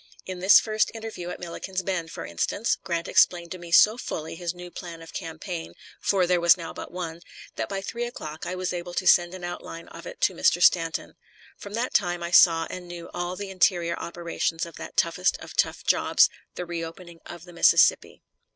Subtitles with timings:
[0.25, 4.33] In this first interview at Milliken's Bend, for instance, Grant explained to me so fully
[4.33, 7.21] his new plan of campaign for there was now but one
[7.55, 10.59] that by three o'clock I was able to send an outline of it to Mr.
[10.59, 11.13] Stanton.
[11.55, 15.55] From that time I saw and knew all the interior operations of that toughest of
[15.55, 18.23] tough jobs, the reopening of the Mississippi.